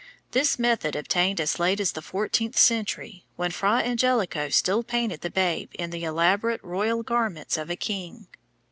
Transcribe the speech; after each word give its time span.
This 0.31 0.57
method 0.57 0.95
obtained 0.95 1.39
as 1.39 1.59
late 1.59 1.79
as 1.79 1.91
the 1.91 2.01
fourteenth 2.01 2.57
century, 2.57 3.23
when 3.35 3.51
Fra 3.51 3.83
Angelico 3.85 4.49
still 4.49 4.81
painted 4.81 5.21
the 5.21 5.29
Babe 5.29 5.69
in 5.77 5.91
the 5.91 6.03
elaborate 6.05 6.63
royal 6.63 7.03
garments 7.03 7.55
of 7.55 7.69
a 7.69 7.75
king. 7.75 8.25